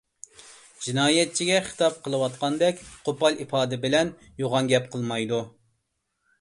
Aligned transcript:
جىنايەتچىگە 0.85 1.59
خىتاب 1.67 1.99
قىلىۋاتقاندەك 2.07 2.83
قوپال 3.11 3.39
ئىپادە 3.45 3.81
بىلەن 3.87 4.13
يوغان 4.45 4.75
گەپ 4.75 4.93
قىلمايدۇ. 4.97 5.47